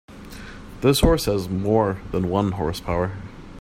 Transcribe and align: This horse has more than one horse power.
This 0.81 1.01
horse 1.01 1.25
has 1.25 1.47
more 1.47 1.99
than 2.11 2.27
one 2.31 2.53
horse 2.53 2.79
power. 2.79 3.11